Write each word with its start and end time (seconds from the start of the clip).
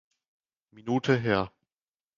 Minute 0.71 1.09
her. 1.21 1.51